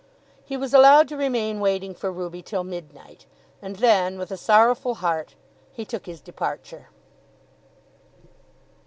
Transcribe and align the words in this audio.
He 0.43 0.57
was 0.57 0.73
allowed 0.73 1.07
to 1.09 1.15
remain 1.15 1.59
waiting 1.59 1.93
for 1.93 2.11
Ruby 2.11 2.41
till 2.41 2.63
midnight, 2.63 3.27
and 3.61 3.75
then, 3.75 4.17
with 4.17 4.31
a 4.31 4.35
sorrowful 4.35 4.95
heart, 4.95 5.35
he 5.71 5.85
took 5.85 6.07
his 6.07 6.21
departure. 6.21 6.89